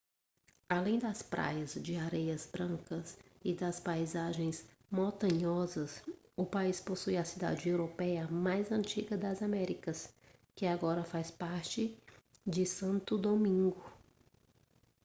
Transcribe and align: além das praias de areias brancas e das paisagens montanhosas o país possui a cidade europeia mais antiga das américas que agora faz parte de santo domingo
além 0.67 0.97
das 0.97 1.21
praias 1.21 1.73
de 1.75 1.95
areias 1.95 2.47
brancas 2.51 3.15
e 3.45 3.53
das 3.53 3.79
paisagens 3.79 4.65
montanhosas 4.89 6.01
o 6.35 6.43
país 6.43 6.79
possui 6.81 7.17
a 7.17 7.23
cidade 7.23 7.69
europeia 7.69 8.27
mais 8.27 8.71
antiga 8.71 9.15
das 9.15 9.43
américas 9.43 10.11
que 10.55 10.65
agora 10.65 11.03
faz 11.03 11.29
parte 11.29 11.95
de 12.43 12.65
santo 12.65 13.15
domingo 13.15 13.79